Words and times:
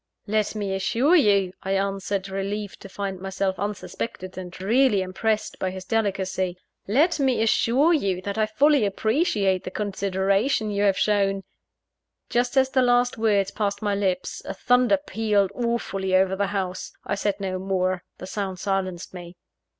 "Let 0.25 0.55
me 0.55 0.73
assure 0.73 1.15
you," 1.15 1.53
I 1.61 1.73
answered; 1.73 2.27
relieved 2.27 2.81
to 2.81 2.89
find 2.89 3.19
myself 3.19 3.59
unsuspected, 3.59 4.35
and 4.35 4.59
really 4.59 5.03
impressed 5.03 5.59
by 5.59 5.69
his 5.69 5.85
delicacy 5.85 6.57
"let 6.87 7.19
me 7.19 7.43
assure 7.43 7.93
you 7.93 8.19
that 8.23 8.35
I 8.35 8.47
fully 8.47 8.83
appreciate 8.83 9.63
the 9.63 9.69
consideration 9.69 10.71
you 10.71 10.81
have 10.85 10.97
shown" 10.97 11.43
Just 12.31 12.57
as 12.57 12.71
the 12.71 12.81
last 12.81 13.19
words 13.19 13.51
passed 13.51 13.83
my 13.83 13.93
lips, 13.93 14.41
the 14.41 14.55
thunder 14.55 14.97
pealed 14.97 15.51
awfully 15.53 16.15
over 16.15 16.35
the 16.35 16.47
house. 16.47 16.91
I 17.05 17.13
said 17.13 17.39
no 17.39 17.59
more: 17.59 18.03
the 18.17 18.25
sound 18.25 18.57
silenced 18.57 19.13
me. 19.13 19.35